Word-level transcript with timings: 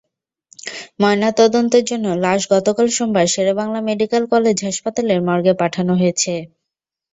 ময়নাতদন্তের 0.99 1.83
জন্য 1.85 2.05
লাশ 2.23 2.41
গতকাল 2.53 2.87
সোমবার 2.91 3.27
শের-ই-বাংলা 3.33 3.79
মেডিকেল 3.89 4.23
কলেজ 4.33 4.57
হাসপাতালের 4.67 5.19
মর্গে 5.27 5.53
পাঠানো 5.61 5.93
হয়েছে। 5.95 6.33